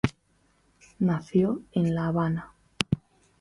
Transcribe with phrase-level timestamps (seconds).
[0.97, 2.55] Nació en La Habana.